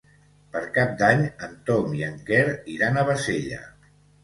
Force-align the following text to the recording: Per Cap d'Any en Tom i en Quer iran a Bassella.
Per 0.53 0.61
Cap 0.77 0.95
d'Any 1.01 1.21
en 1.49 1.53
Tom 1.69 1.95
i 1.99 2.03
en 2.09 2.17
Quer 2.31 2.41
iran 2.79 3.01
a 3.03 3.07
Bassella. 3.13 3.63